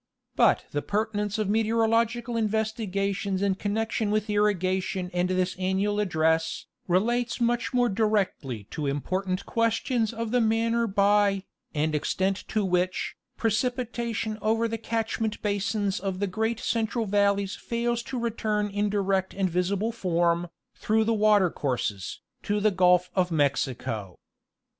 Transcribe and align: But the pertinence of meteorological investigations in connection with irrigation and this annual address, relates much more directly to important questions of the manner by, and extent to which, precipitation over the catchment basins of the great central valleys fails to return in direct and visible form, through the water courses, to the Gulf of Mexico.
But 0.35 0.65
the 0.71 0.81
pertinence 0.81 1.37
of 1.37 1.47
meteorological 1.47 2.35
investigations 2.35 3.43
in 3.43 3.53
connection 3.53 4.09
with 4.09 4.31
irrigation 4.31 5.11
and 5.13 5.29
this 5.29 5.55
annual 5.59 5.99
address, 5.99 6.65
relates 6.87 7.39
much 7.39 7.71
more 7.71 7.87
directly 7.87 8.63
to 8.71 8.87
important 8.87 9.45
questions 9.45 10.11
of 10.11 10.31
the 10.31 10.41
manner 10.41 10.87
by, 10.87 11.43
and 11.75 11.93
extent 11.93 12.37
to 12.47 12.65
which, 12.65 13.15
precipitation 13.37 14.39
over 14.41 14.67
the 14.67 14.79
catchment 14.79 15.39
basins 15.43 15.99
of 15.99 16.17
the 16.19 16.25
great 16.25 16.59
central 16.59 17.05
valleys 17.05 17.55
fails 17.55 18.01
to 18.01 18.17
return 18.17 18.71
in 18.71 18.89
direct 18.89 19.35
and 19.35 19.51
visible 19.51 19.91
form, 19.91 20.49
through 20.73 21.03
the 21.03 21.13
water 21.13 21.51
courses, 21.51 22.21
to 22.41 22.59
the 22.59 22.71
Gulf 22.71 23.11
of 23.13 23.29
Mexico. 23.29 24.17